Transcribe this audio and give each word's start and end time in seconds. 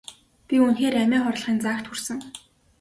Би 0.47 0.55
үнэхээр 0.63 0.95
амиа 1.03 1.21
хорлохын 1.25 1.57
заагт 1.63 1.85
хүрсэн. 1.87 2.17